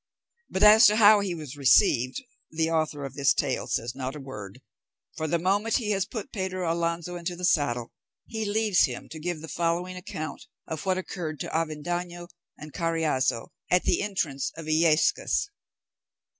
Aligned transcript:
But 0.49 0.63
as 0.63 0.87
to 0.87 0.95
how 0.95 1.19
he 1.19 1.35
was 1.35 1.55
received, 1.55 2.23
the 2.49 2.71
author 2.71 3.05
of 3.05 3.13
this 3.13 3.35
tale 3.35 3.67
says 3.67 3.93
not 3.93 4.15
a 4.15 4.19
word, 4.19 4.59
for 5.15 5.27
the 5.27 5.37
moment 5.37 5.75
he 5.75 5.91
has 5.91 6.07
put 6.07 6.31
Pedro 6.31 6.73
Alonso 6.73 7.15
into 7.17 7.35
the 7.35 7.45
saddle, 7.45 7.93
he 8.25 8.43
leaves 8.43 8.85
him 8.85 9.09
to 9.09 9.19
give 9.19 9.41
the 9.41 9.47
following 9.47 9.95
account 9.95 10.47
of 10.65 10.87
what 10.87 10.97
occurred 10.97 11.39
to 11.41 11.49
Avendaño 11.55 12.29
and 12.57 12.73
Carriazo 12.73 13.49
at 13.69 13.83
the 13.83 14.01
entrance 14.01 14.51
of 14.57 14.65
Illescas. 14.65 15.51